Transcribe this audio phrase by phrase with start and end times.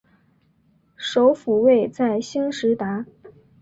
[0.95, 3.05] 首府位在兴实达。